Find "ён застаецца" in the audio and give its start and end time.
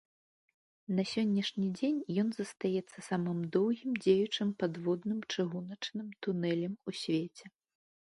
2.21-2.97